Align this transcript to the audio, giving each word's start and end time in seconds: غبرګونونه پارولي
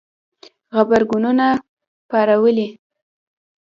غبرګونونه 0.75 1.47
پارولي 2.09 2.67